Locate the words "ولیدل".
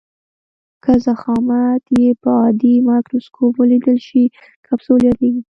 3.57-3.97